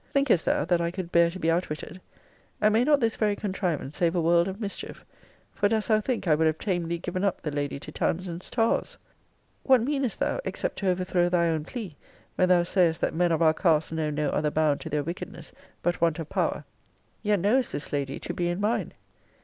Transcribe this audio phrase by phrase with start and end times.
[0.13, 2.01] Thinkest thou that I could bear to be outwitted?
[2.59, 5.05] And may not this very contrivance save a world of mischief?
[5.53, 8.97] for dost thou think I would have tamely given up the lady to Townsend's tars?
[9.61, 11.95] What meanest thou, except to overthrow thy own plea,
[12.35, 15.51] when thou sayest, that men of our cast know no other bound to their wickedness,
[15.83, 16.65] but want of power;
[17.21, 18.93] yet knowest this lady to be in mine?